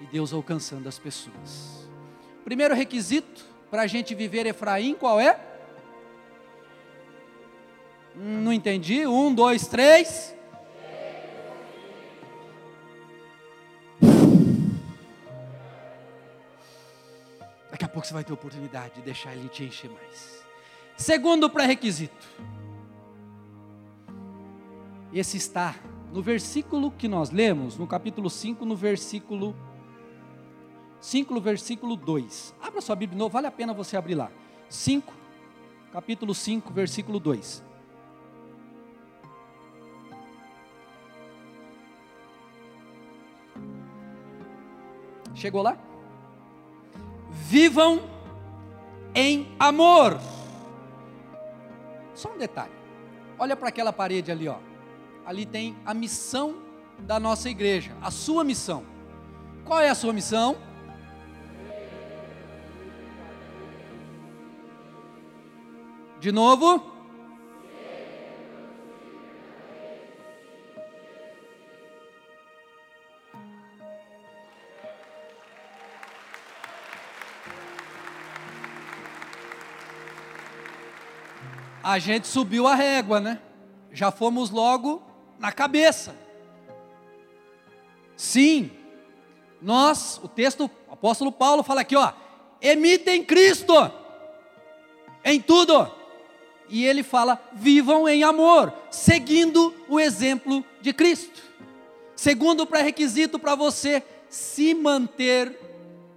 [0.00, 1.89] E Deus alcançando as pessoas.
[2.50, 5.38] Primeiro requisito para a gente viver Efraim, qual é?
[8.12, 9.06] Não entendi.
[9.06, 10.34] Um, dois, três.
[17.70, 20.42] Daqui a pouco você vai ter oportunidade de deixar ele te encher mais.
[20.96, 22.26] Segundo pré-requisito.
[25.14, 25.76] Esse está
[26.12, 29.54] no versículo que nós lemos, no capítulo 5, no versículo
[31.00, 32.54] 5, no versículo 2.
[32.62, 34.30] Abra sua Bíblia de novo, vale a pena você abrir lá.
[34.68, 35.12] 5,
[35.92, 37.64] capítulo 5, versículo 2.
[45.34, 45.78] Chegou lá?
[47.30, 48.02] Vivam
[49.14, 50.20] em amor.
[52.14, 52.72] Só um detalhe.
[53.38, 54.58] Olha para aquela parede ali, ó.
[55.24, 56.56] Ali tem a missão
[56.98, 58.84] da nossa igreja, a sua missão.
[59.64, 60.56] Qual é a sua missão?
[66.20, 66.84] De novo.
[81.82, 83.40] A gente subiu a régua, né?
[83.90, 85.02] Já fomos logo
[85.38, 86.14] na cabeça.
[88.14, 88.70] Sim,
[89.62, 92.12] nós, o texto, o apóstolo Paulo fala aqui, ó,
[92.60, 93.72] emitem Cristo
[95.24, 95.99] em tudo.
[96.70, 101.42] E ele fala: vivam em amor, seguindo o exemplo de Cristo.
[102.14, 105.58] Segundo pré-requisito para você se manter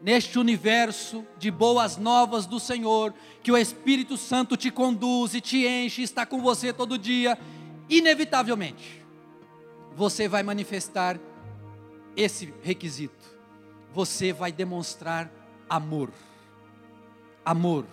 [0.02, 5.66] neste universo de boas novas do Senhor, que o Espírito Santo te conduz e te
[5.66, 7.40] enche, está com você todo dia,
[7.90, 9.02] inevitavelmente,
[9.96, 11.18] você vai manifestar
[12.18, 13.34] esse requisito.
[13.94, 15.32] Você vai demonstrar
[15.70, 16.12] amor.
[17.46, 17.86] Amor.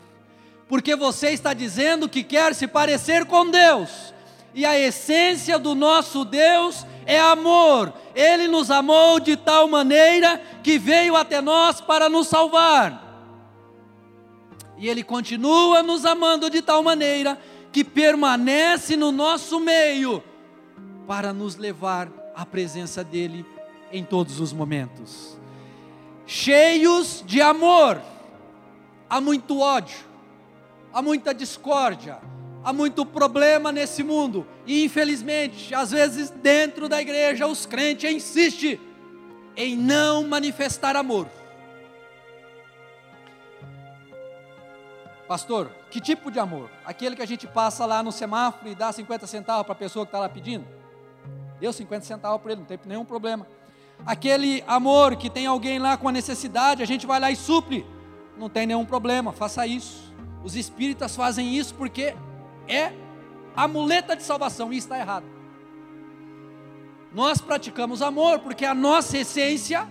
[0.71, 4.15] Porque você está dizendo que quer se parecer com Deus.
[4.55, 7.93] E a essência do nosso Deus é amor.
[8.15, 13.05] Ele nos amou de tal maneira que veio até nós para nos salvar.
[14.79, 17.37] E Ele continua nos amando de tal maneira
[17.73, 20.23] que permanece no nosso meio
[21.05, 23.45] para nos levar à presença dEle
[23.93, 25.37] em todos os momentos.
[26.27, 28.01] Cheios de amor,
[29.09, 30.10] há muito ódio,
[30.93, 32.19] há muita discórdia,
[32.65, 34.47] há muito problema nesse mundo.
[34.67, 38.81] E infelizmente, às vezes dentro da igreja os crentes insistem
[39.57, 41.29] em não manifestar amor.
[45.27, 46.69] Pastor, que tipo de amor?
[46.85, 50.05] Aquele que a gente passa lá no semáforo e dá 50 centavos para a pessoa
[50.05, 50.67] que está lá pedindo?
[51.61, 53.47] Deu 50 centavos para ele, não tem nenhum problema.
[54.05, 57.87] Aquele amor que tem alguém lá com a necessidade, a gente vai lá e supre.
[58.37, 60.10] Não tem nenhum problema, faça isso.
[60.43, 62.15] Os espíritas fazem isso porque
[62.67, 62.93] é
[63.55, 65.27] a muleta de salvação e está errado.
[67.13, 69.87] Nós praticamos amor porque a nossa essência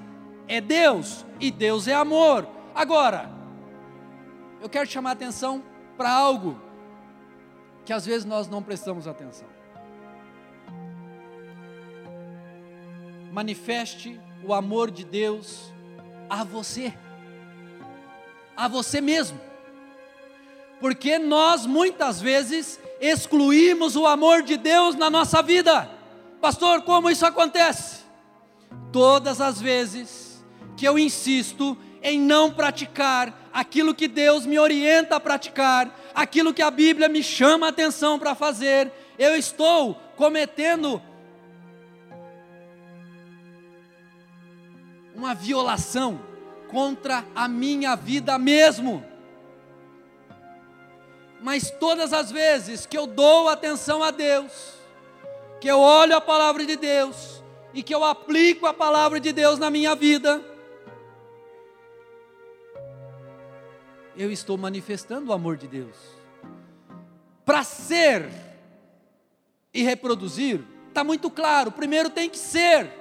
[0.48, 2.48] é Deus e Deus é amor.
[2.74, 3.30] Agora,
[4.62, 5.64] eu quero chamar a atenção
[5.98, 6.60] para algo
[7.86, 9.48] que às vezes nós não prestamos atenção.
[13.32, 15.72] Manifeste o amor de Deus
[16.30, 16.94] a você,
[18.56, 19.49] a você mesmo
[20.80, 25.90] porque nós muitas vezes excluímos o amor de Deus na nossa vida.
[26.42, 28.00] Pastor, como isso acontece?
[28.92, 30.44] Todas as vezes
[30.76, 36.62] que eu insisto em não praticar aquilo que Deus me orienta a praticar, aquilo que
[36.62, 41.02] a Bíblia me chama a atenção para fazer, eu estou cometendo
[45.14, 46.22] uma violação
[46.70, 49.04] contra a minha vida mesmo.
[51.42, 54.74] Mas todas as vezes que eu dou atenção a Deus,
[55.62, 57.42] que eu olho a palavra de Deus
[57.74, 60.44] e que eu aplico a palavra de Deus na minha vida,
[64.18, 65.96] eu estou manifestando o amor de Deus.
[67.46, 68.30] Para ser
[69.74, 71.72] e reproduzir, está muito claro.
[71.72, 72.92] Primeiro tem que ser,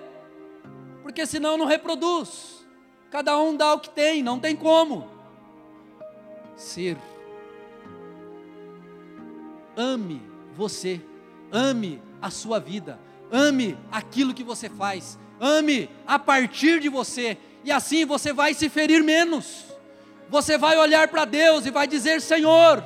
[1.03, 2.65] porque senão não reproduz.
[3.11, 5.11] Cada um dá o que tem, não tem como.
[6.57, 6.97] Ser
[9.79, 10.21] ame
[10.57, 11.01] você,
[11.53, 12.99] ame a sua vida,
[13.31, 18.69] ame aquilo que você faz, ame a partir de você, e assim você vai se
[18.69, 19.65] ferir menos.
[20.29, 22.85] Você vai olhar para Deus e vai dizer: Senhor,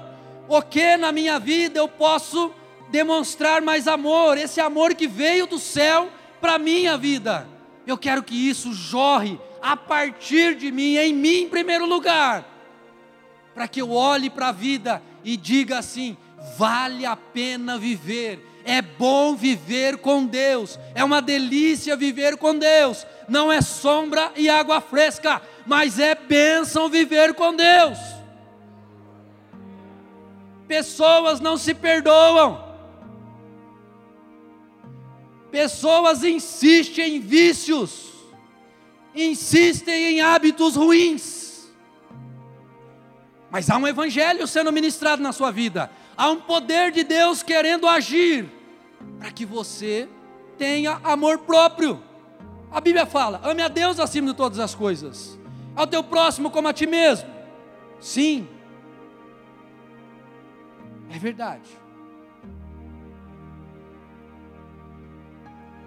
[0.49, 2.53] o que na minha vida eu posso
[2.91, 7.49] demonstrar mais amor, esse amor que veio do céu para a minha vida.
[7.87, 12.45] Eu quero que isso jorre a partir de mim, em mim em primeiro lugar,
[13.55, 16.17] para que eu olhe para a vida e diga assim:
[16.57, 18.49] vale a pena viver.
[18.65, 23.05] É bom viver com Deus, é uma delícia viver com Deus.
[23.29, 27.99] Não é sombra e água fresca, mas é bênção viver com Deus.
[30.69, 32.65] Pessoas não se perdoam,
[35.51, 38.13] pessoas insistem em vícios,
[39.15, 41.69] insistem em hábitos ruins,
[43.51, 45.91] mas há um evangelho sendo ministrado na sua vida
[46.23, 48.49] há um poder de Deus querendo agir
[49.19, 50.09] para que você
[50.57, 52.01] tenha amor próprio.
[52.71, 55.37] A Bíblia fala: ame a Deus acima de todas as coisas,
[55.75, 57.29] ao teu próximo como a ti mesmo.
[57.99, 58.49] Sim,
[61.11, 61.69] é verdade.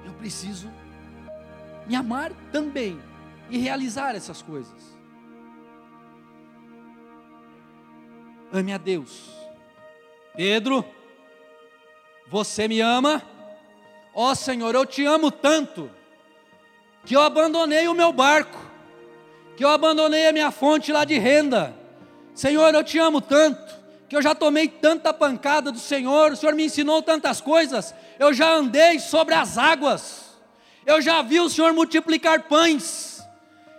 [0.06, 0.70] Eu preciso
[1.88, 3.00] me amar também
[3.50, 4.96] e realizar essas coisas.
[8.52, 9.45] Ame a Deus
[10.36, 10.86] Pedro,
[12.28, 13.22] você me ama?
[14.14, 15.90] Ó oh, Senhor, eu te amo tanto,
[17.06, 18.60] que eu abandonei o meu barco,
[19.56, 21.74] que eu abandonei a minha fonte lá de renda.
[22.34, 23.76] Senhor, eu te amo tanto,
[24.10, 28.34] que eu já tomei tanta pancada do Senhor, o Senhor me ensinou tantas coisas, eu
[28.34, 30.38] já andei sobre as águas,
[30.86, 33.26] eu já vi o Senhor multiplicar pães,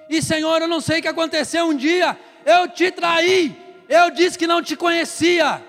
[0.09, 3.57] e Senhor, eu não sei o que aconteceu um dia, eu te traí,
[3.89, 5.63] eu disse que não te conhecia,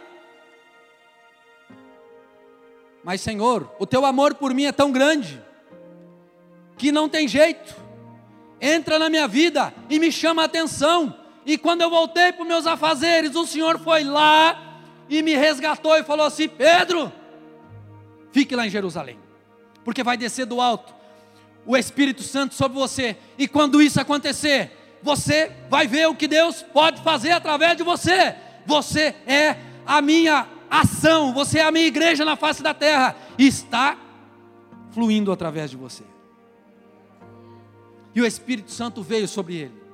[3.07, 5.41] mas Senhor, o teu amor por mim é tão grande,
[6.77, 7.73] que não tem jeito,
[8.59, 12.47] entra na minha vida e me chama a atenção, e quando eu voltei para os
[12.49, 17.09] meus afazeres, o Senhor foi lá e me resgatou e falou assim: Pedro,
[18.33, 19.17] fique lá em Jerusalém,
[19.85, 20.93] porque vai descer do alto
[21.65, 26.61] o Espírito Santo sobre você, e quando isso acontecer, você vai ver o que Deus
[26.61, 28.35] pode fazer através de você.
[28.65, 29.55] Você é
[29.85, 33.97] a minha ação, você é a minha igreja na face da terra, está
[34.91, 36.03] fluindo através de você.
[38.13, 39.87] E o Espírito Santo veio sobre ele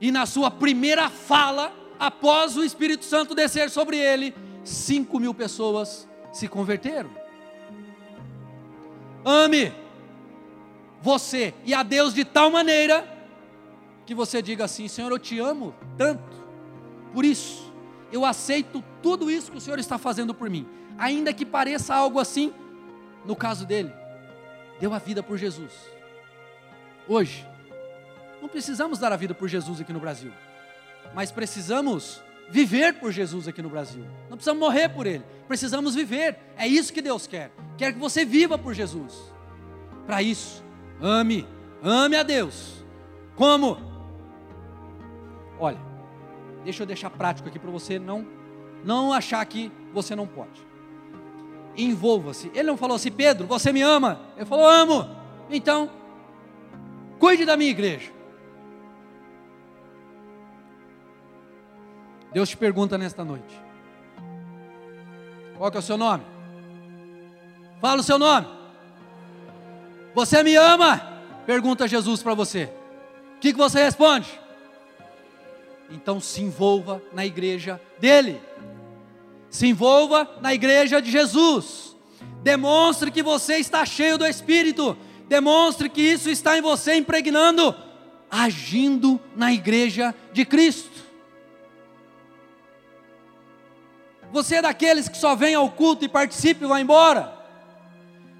[0.00, 6.06] e na sua primeira fala, após o Espírito Santo descer sobre ele, cinco mil pessoas
[6.32, 7.10] se converteram.
[9.24, 9.72] Ame
[11.00, 13.06] você e a Deus de tal maneira
[14.04, 16.22] que você diga assim: Senhor, eu te amo tanto,
[17.12, 17.72] por isso
[18.12, 20.66] eu aceito tudo isso que o Senhor está fazendo por mim,
[20.98, 22.52] ainda que pareça algo assim,
[23.24, 23.92] no caso dele,
[24.80, 25.72] deu a vida por Jesus.
[27.08, 27.46] Hoje,
[28.40, 30.32] não precisamos dar a vida por Jesus aqui no Brasil,
[31.14, 34.04] mas precisamos viver por Jesus aqui no Brasil.
[34.28, 36.38] Não precisamos morrer por Ele, precisamos viver.
[36.56, 37.50] É isso que Deus quer.
[37.76, 39.32] Quer que você viva por Jesus.
[40.06, 40.64] Para isso,
[41.00, 41.46] ame,
[41.82, 42.84] ame a Deus.
[43.34, 43.78] Como?
[45.58, 45.78] Olha,
[46.66, 48.26] deixa eu deixar prático aqui para você não
[48.84, 50.64] não achar que você não pode.
[51.76, 52.50] Envolva-se.
[52.54, 54.20] Ele não falou assim, Pedro, você me ama?
[54.36, 55.08] Ele falou, amo.
[55.50, 55.90] Então,
[57.18, 58.12] cuide da minha igreja.
[62.32, 63.60] Deus te pergunta nesta noite:
[65.56, 66.24] Qual é o seu nome?
[67.80, 68.46] Fala o seu nome.
[70.14, 71.00] Você me ama?
[71.44, 72.70] Pergunta Jesus para você.
[73.36, 74.45] O que, que você responde?
[75.90, 78.40] Então se envolva na igreja dele.
[79.50, 81.96] Se envolva na igreja de Jesus.
[82.42, 84.96] Demonstre que você está cheio do Espírito.
[85.28, 87.74] Demonstre que isso está em você impregnando,
[88.30, 91.06] agindo na igreja de Cristo.
[94.32, 97.32] Você é daqueles que só vem ao culto e participa e vai embora?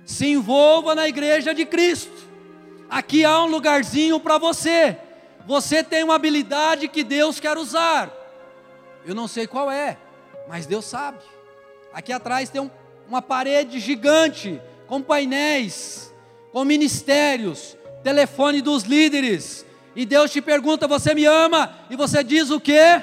[0.05, 2.27] Se envolva na igreja de Cristo.
[2.89, 4.97] Aqui há um lugarzinho para você.
[5.47, 8.13] Você tem uma habilidade que Deus quer usar.
[9.05, 9.97] Eu não sei qual é,
[10.49, 11.19] mas Deus sabe.
[11.93, 12.71] Aqui atrás tem um,
[13.09, 16.13] uma parede gigante com painéis,
[16.53, 19.65] com ministérios, telefone dos líderes.
[19.95, 21.79] E Deus te pergunta: Você me ama?
[21.89, 23.01] E você diz o quê?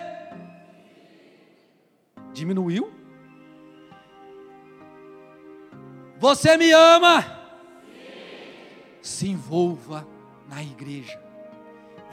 [2.33, 2.91] Diminuiu?
[6.19, 7.21] Você me ama?
[7.21, 9.01] Sim.
[9.01, 10.05] Se envolva
[10.49, 11.22] na igreja.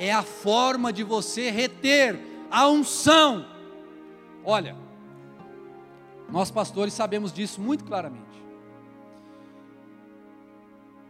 [0.00, 2.18] É a forma de você reter
[2.50, 3.44] a unção.
[4.42, 4.74] Olha,
[6.30, 8.24] nós pastores sabemos disso muito claramente.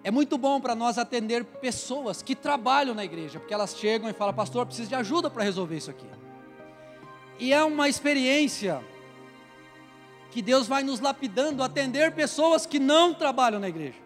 [0.03, 4.13] É muito bom para nós atender pessoas que trabalham na igreja, porque elas chegam e
[4.13, 6.07] falam, pastor, preciso de ajuda para resolver isso aqui.
[7.39, 8.83] E é uma experiência
[10.33, 13.99] que Deus vai nos lapidando, atender pessoas que não trabalham na igreja.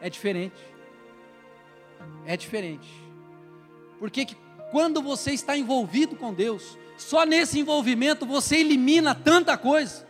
[0.00, 0.69] É diferente.
[2.26, 2.88] É diferente.
[3.98, 4.36] Porque que
[4.70, 10.06] quando você está envolvido com Deus, só nesse envolvimento você elimina tanta coisa.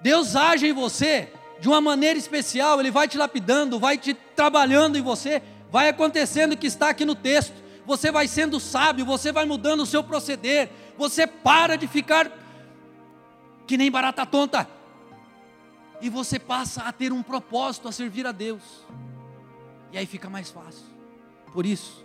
[0.00, 4.96] Deus age em você de uma maneira especial, Ele vai te lapidando, vai te trabalhando
[4.96, 7.54] em você, vai acontecendo o que está aqui no texto,
[7.84, 12.30] você vai sendo sábio, você vai mudando o seu proceder, você para de ficar
[13.66, 14.68] que nem barata tonta,
[16.00, 18.62] e você passa a ter um propósito a servir a Deus,
[19.92, 20.84] e aí fica mais fácil.
[21.52, 22.04] Por isso,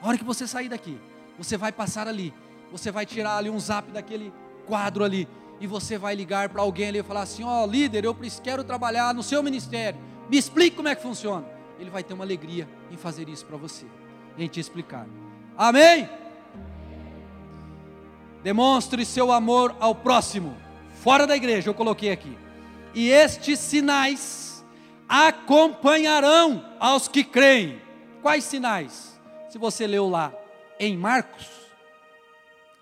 [0.00, 0.98] a hora que você sair daqui,
[1.36, 2.32] você vai passar ali,
[2.72, 4.32] você vai tirar ali um zap daquele
[4.66, 5.28] quadro ali,
[5.60, 8.64] e você vai ligar para alguém ali e falar assim: Ó, oh, líder, eu quero
[8.64, 11.44] trabalhar no seu ministério, me explique como é que funciona.
[11.78, 13.86] Ele vai ter uma alegria em fazer isso para você,
[14.38, 15.06] em te explicar.
[15.56, 16.08] Amém?
[18.42, 20.56] Demonstre seu amor ao próximo.
[20.94, 22.36] Fora da igreja, eu coloquei aqui.
[22.94, 24.49] E estes sinais
[25.10, 27.82] acompanharão aos que creem.
[28.22, 29.18] Quais sinais?
[29.48, 30.32] Se você leu lá
[30.78, 31.48] em Marcos,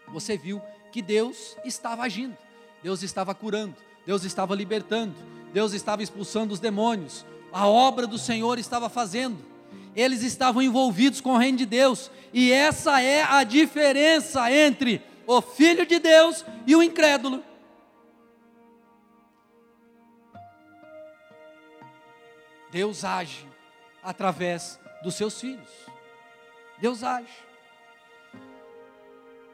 [0.08, 0.60] você viu
[0.92, 2.36] que Deus estava agindo,
[2.82, 3.74] Deus estava curando,
[4.04, 5.14] Deus estava libertando,
[5.54, 9.38] Deus estava expulsando os demônios, a obra do Senhor estava fazendo,
[9.96, 15.40] eles estavam envolvidos com o reino de Deus, e essa é a diferença entre o
[15.40, 17.42] filho de Deus e o incrédulo.
[22.70, 23.46] Deus age
[24.02, 25.68] através dos seus filhos.
[26.80, 27.32] Deus age.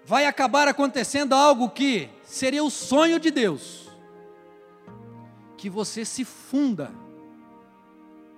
[0.04, 3.88] Vai acabar acontecendo algo que seria o sonho de Deus.
[5.56, 6.92] Que você se funda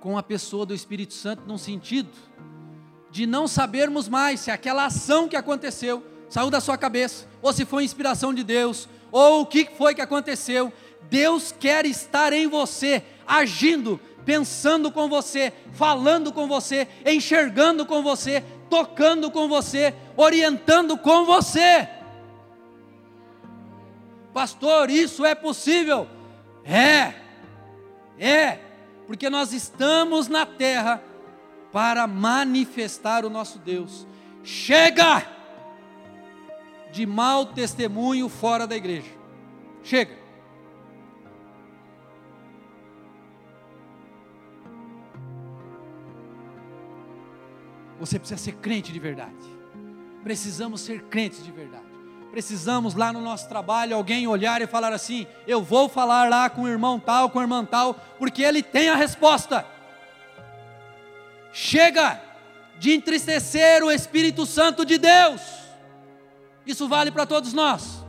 [0.00, 2.10] com a pessoa do Espírito Santo num sentido
[3.10, 7.64] de não sabermos mais se aquela ação que aconteceu saiu da sua cabeça, ou se
[7.64, 10.72] foi inspiração de Deus, ou o que foi que aconteceu.
[11.08, 18.44] Deus quer estar em você, agindo, pensando com você, falando com você, enxergando com você,
[18.68, 21.88] tocando com você, orientando com você.
[24.34, 26.08] Pastor, isso é possível?
[26.64, 27.14] É,
[28.18, 28.58] é,
[29.06, 31.00] porque nós estamos na terra
[31.72, 34.06] para manifestar o nosso Deus.
[34.42, 35.24] Chega
[36.90, 39.10] de mau testemunho fora da igreja.
[39.84, 40.25] Chega.
[47.98, 49.34] Você precisa ser crente de verdade.
[50.22, 51.84] Precisamos ser crentes de verdade.
[52.30, 56.62] Precisamos lá no nosso trabalho alguém olhar e falar assim: eu vou falar lá com
[56.62, 59.64] o irmão tal, com a irmã tal, porque ele tem a resposta.
[61.52, 62.20] Chega
[62.78, 65.40] de entristecer o Espírito Santo de Deus.
[66.66, 68.04] Isso vale para todos nós.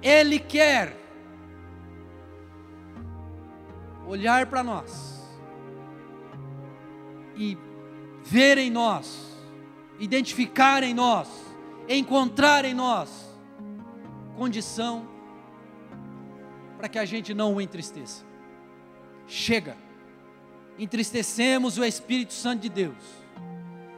[0.00, 0.96] Ele quer
[4.06, 5.22] olhar para nós
[7.36, 7.56] e
[8.24, 9.36] ver em nós,
[9.98, 11.28] identificar em nós,
[11.88, 13.10] encontrar em nós
[14.36, 15.06] condição
[16.76, 18.24] para que a gente não o entristeça.
[19.26, 19.76] Chega,
[20.78, 23.22] entristecemos o Espírito Santo de Deus,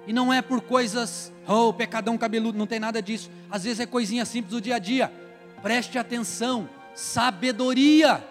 [0.06, 3.86] e não é por coisas, oh, pecadão cabeludo, não tem nada disso, às vezes é
[3.86, 5.10] coisinha simples do dia a dia.
[5.62, 8.22] Preste atenção, sabedoria.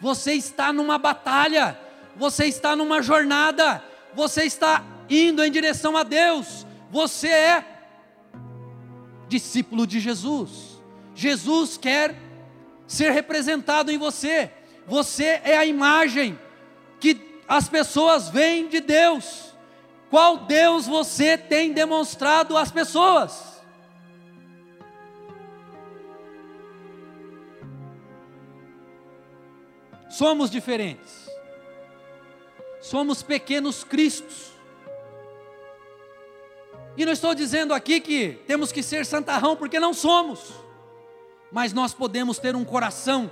[0.00, 1.78] Você está numa batalha,
[2.16, 6.66] você está numa jornada, você está indo em direção a Deus.
[6.90, 7.64] Você é
[9.28, 10.80] discípulo de Jesus.
[11.14, 12.14] Jesus quer
[12.86, 14.50] ser representado em você.
[14.86, 16.38] Você é a imagem
[17.00, 19.54] que as pessoas veem de Deus.
[20.10, 23.56] Qual Deus você tem demonstrado às pessoas?
[30.08, 31.28] Somos diferentes.
[32.80, 34.55] Somos pequenos cristos.
[36.96, 40.52] E não estou dizendo aqui que temos que ser santarrão, porque não somos.
[41.52, 43.30] Mas nós podemos ter um coração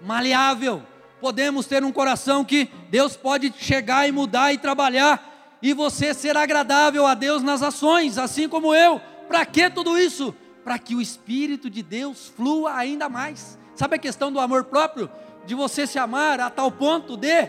[0.00, 0.82] maleável,
[1.20, 6.36] podemos ter um coração que Deus pode chegar e mudar e trabalhar, e você ser
[6.36, 9.00] agradável a Deus nas ações, assim como eu.
[9.26, 10.34] Para que tudo isso?
[10.62, 13.58] Para que o Espírito de Deus flua ainda mais.
[13.74, 15.10] Sabe a questão do amor próprio?
[15.44, 17.48] De você se amar a tal ponto de.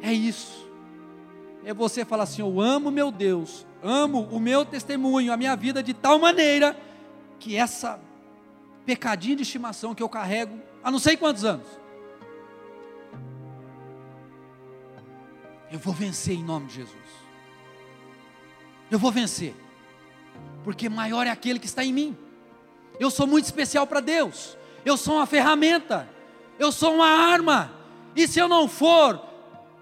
[0.00, 0.68] É isso.
[1.64, 5.82] É você falar assim: Eu amo meu Deus, amo o meu testemunho, a minha vida
[5.82, 6.76] de tal maneira
[7.38, 8.00] que essa
[8.86, 11.66] pecadinha de estimação que eu carrego há não sei quantos anos,
[15.70, 16.96] eu vou vencer em nome de Jesus.
[18.90, 19.54] Eu vou vencer,
[20.62, 22.16] porque maior é aquele que está em mim.
[23.00, 24.56] Eu sou muito especial para Deus.
[24.84, 26.08] Eu sou uma ferramenta.
[26.58, 27.72] Eu sou uma arma.
[28.14, 29.20] E se eu não for,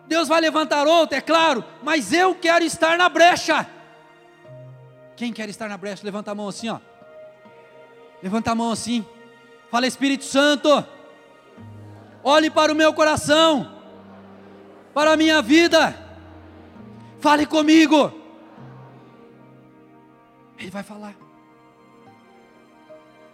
[0.07, 3.67] Deus vai levantar outra, é claro, mas eu quero estar na brecha.
[5.21, 6.03] Quem quer estar na brecha?
[6.03, 6.81] Levanta a mão assim, ó.
[8.23, 9.05] Levanta a mão assim.
[9.71, 10.83] Fala, Espírito Santo.
[12.25, 13.71] Olhe para o meu coração.
[14.95, 15.95] Para a minha vida.
[17.19, 18.11] Fale comigo.
[20.57, 21.15] Ele vai falar.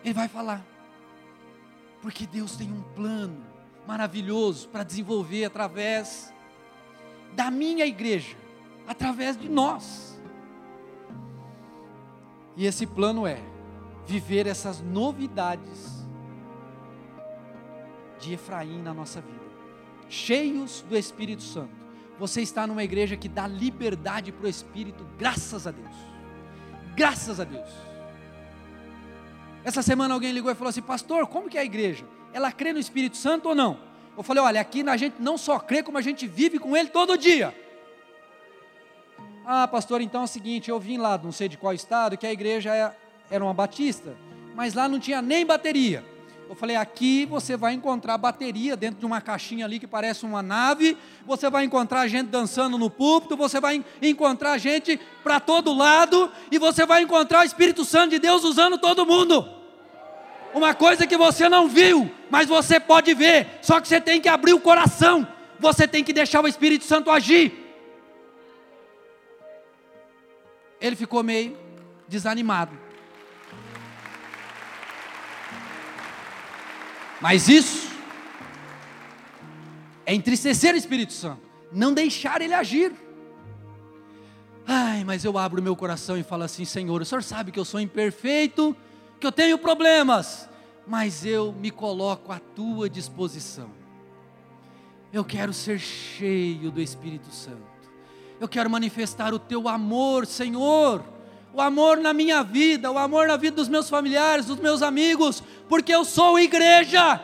[0.04, 0.66] Ele vai falar.
[2.02, 3.46] Porque Deus tem um plano
[3.86, 6.34] maravilhoso para desenvolver através
[7.34, 8.36] da minha igreja,
[8.88, 10.15] através de nós.
[12.56, 13.38] E esse plano é
[14.06, 16.06] viver essas novidades
[18.18, 19.44] de Efraim na nossa vida,
[20.08, 21.74] cheios do Espírito Santo.
[22.18, 25.94] Você está numa igreja que dá liberdade para o Espírito, graças a Deus.
[26.94, 27.68] Graças a Deus.
[29.62, 32.06] Essa semana alguém ligou e falou assim: Pastor, como que é a igreja?
[32.32, 33.78] Ela crê no Espírito Santo ou não?
[34.16, 36.88] Eu falei: Olha, aqui a gente não só crê, como a gente vive com Ele
[36.88, 37.54] todo dia.
[39.48, 42.26] Ah, pastor, então é o seguinte, eu vim lá, não sei de qual estado, que
[42.26, 42.92] a igreja é,
[43.30, 44.16] era uma batista,
[44.56, 46.04] mas lá não tinha nem bateria.
[46.48, 50.42] Eu falei: aqui você vai encontrar bateria dentro de uma caixinha ali que parece uma
[50.42, 56.28] nave, você vai encontrar gente dançando no púlpito, você vai encontrar gente para todo lado,
[56.50, 59.48] e você vai encontrar o Espírito Santo de Deus usando todo mundo.
[60.52, 64.28] Uma coisa que você não viu, mas você pode ver, só que você tem que
[64.28, 65.24] abrir o coração,
[65.60, 67.65] você tem que deixar o Espírito Santo agir.
[70.80, 71.56] Ele ficou meio
[72.08, 72.76] desanimado.
[77.20, 77.90] Mas isso
[80.04, 82.92] é entristecer o Espírito Santo, não deixar ele agir.
[84.66, 87.64] Ai, mas eu abro meu coração e falo assim: Senhor, o Senhor sabe que eu
[87.64, 88.76] sou imperfeito,
[89.18, 90.48] que eu tenho problemas,
[90.86, 93.70] mas eu me coloco à tua disposição.
[95.12, 97.75] Eu quero ser cheio do Espírito Santo.
[98.40, 101.02] Eu quero manifestar o teu amor, Senhor
[101.56, 105.42] o amor na minha vida, o amor na vida dos meus familiares, dos meus amigos,
[105.66, 107.18] porque eu sou igreja.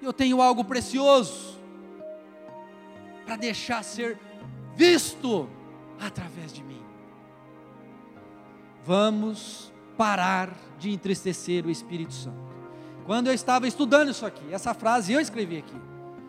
[0.00, 1.60] Eu tenho algo precioso
[3.26, 4.18] para deixar ser
[4.74, 5.46] visto
[6.00, 6.82] através de mim.
[8.82, 12.42] Vamos parar de entristecer o Espírito Santo.
[13.04, 15.76] Quando eu estava estudando isso aqui, essa frase eu escrevi aqui.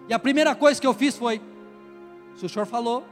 [0.10, 1.42] E a primeira coisa que eu fiz foi:
[2.36, 3.06] se o senhor falou,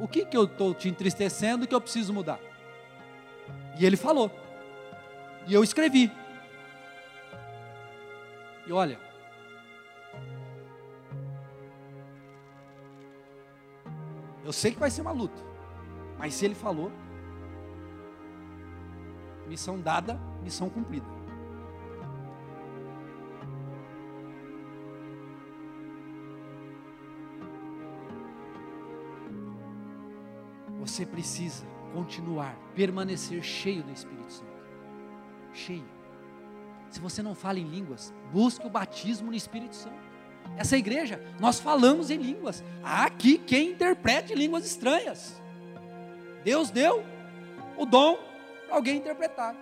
[0.00, 2.38] o que, que eu estou te entristecendo que eu preciso mudar?
[3.78, 4.30] E ele falou.
[5.46, 6.12] E eu escrevi.
[8.66, 9.00] E olha,
[14.44, 15.42] eu sei que vai ser uma luta,
[16.18, 16.92] mas se ele falou,
[19.46, 21.17] missão dada, missão cumprida.
[30.98, 34.50] Você precisa continuar, permanecer cheio do Espírito Santo.
[35.52, 35.88] Cheio.
[36.90, 39.94] Se você não fala em línguas, busque o batismo no Espírito Santo.
[40.56, 42.64] Essa igreja, nós falamos em línguas.
[42.82, 45.40] Há aqui quem interprete línguas estranhas.
[46.42, 47.04] Deus deu
[47.76, 48.18] o dom
[48.66, 49.54] para alguém interpretar.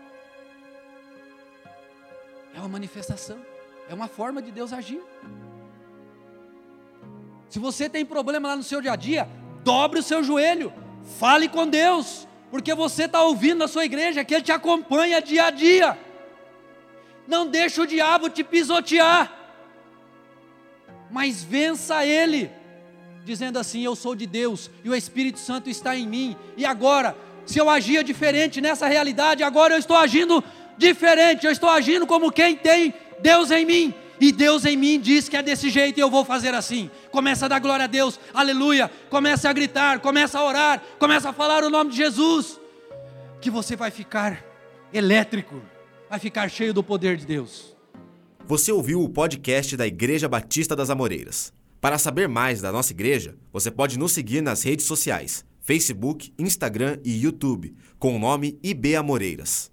[2.54, 3.38] É uma manifestação,
[3.90, 5.02] é uma forma de Deus agir.
[7.50, 9.28] Se você tem problema lá no seu dia a dia,
[9.62, 10.72] dobre o seu joelho,
[11.18, 15.46] Fale com Deus, porque você está ouvindo a sua igreja, que Ele te acompanha dia
[15.46, 15.98] a dia.
[17.26, 19.32] Não deixe o diabo te pisotear,
[21.10, 22.50] mas vença ele,
[23.24, 27.16] dizendo assim: Eu sou de Deus e o Espírito Santo está em mim, e agora,
[27.44, 30.42] se eu agia diferente nessa realidade, agora eu estou agindo
[30.76, 35.28] diferente, eu estou agindo como quem tem Deus em mim, e Deus em mim diz
[35.28, 36.90] que é desse jeito e eu vou fazer assim.
[37.10, 38.90] Começa a dar glória a Deus, aleluia.
[39.10, 42.58] Começa a gritar, começa a orar, começa a falar o nome de Jesus.
[43.40, 44.44] Que você vai ficar
[44.92, 45.60] elétrico,
[46.08, 47.76] vai ficar cheio do poder de Deus.
[48.46, 51.52] Você ouviu o podcast da Igreja Batista das Amoreiras.
[51.80, 56.98] Para saber mais da nossa igreja, você pode nos seguir nas redes sociais: Facebook, Instagram
[57.04, 59.70] e YouTube, com o nome IB Amoreiras.